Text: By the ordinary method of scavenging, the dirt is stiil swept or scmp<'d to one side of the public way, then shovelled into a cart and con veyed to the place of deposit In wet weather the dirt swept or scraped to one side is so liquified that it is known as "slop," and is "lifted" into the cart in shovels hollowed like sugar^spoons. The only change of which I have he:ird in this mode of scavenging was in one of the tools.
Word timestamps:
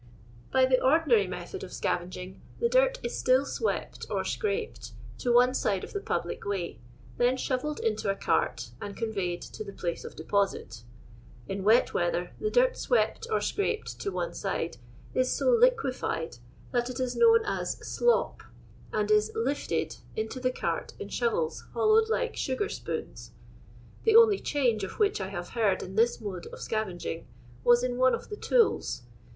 By 0.51 0.65
the 0.65 0.81
ordinary 0.81 1.27
method 1.27 1.63
of 1.63 1.71
scavenging, 1.71 2.41
the 2.59 2.69
dirt 2.69 2.97
is 3.03 3.13
stiil 3.13 3.45
swept 3.45 4.07
or 4.09 4.23
scmp<'d 4.23 4.93
to 5.19 5.31
one 5.31 5.53
side 5.53 5.83
of 5.83 5.93
the 5.93 5.99
public 5.99 6.43
way, 6.43 6.79
then 7.17 7.37
shovelled 7.37 7.79
into 7.79 8.09
a 8.09 8.15
cart 8.15 8.71
and 8.81 8.97
con 8.97 9.13
veyed 9.13 9.41
to 9.51 9.63
the 9.63 9.71
place 9.71 10.03
of 10.03 10.15
deposit 10.15 10.81
In 11.47 11.63
wet 11.63 11.93
weather 11.93 12.31
the 12.39 12.49
dirt 12.49 12.77
swept 12.77 13.27
or 13.31 13.41
scraped 13.41 13.99
to 13.99 14.09
one 14.11 14.33
side 14.33 14.77
is 15.13 15.31
so 15.31 15.51
liquified 15.55 16.37
that 16.71 16.89
it 16.89 16.99
is 16.99 17.15
known 17.15 17.45
as 17.45 17.77
"slop," 17.87 18.41
and 18.91 19.11
is 19.11 19.31
"lifted" 19.35 19.97
into 20.15 20.39
the 20.39 20.49
cart 20.51 20.93
in 20.97 21.09
shovels 21.09 21.63
hollowed 21.75 22.09
like 22.09 22.33
sugar^spoons. 22.33 23.29
The 24.05 24.15
only 24.15 24.39
change 24.39 24.83
of 24.83 24.93
which 24.97 25.21
I 25.21 25.27
have 25.27 25.49
he:ird 25.49 25.83
in 25.83 25.93
this 25.93 26.19
mode 26.19 26.47
of 26.47 26.59
scavenging 26.59 27.27
was 27.63 27.83
in 27.83 27.97
one 27.97 28.15
of 28.15 28.29
the 28.29 28.37
tools. 28.37 29.03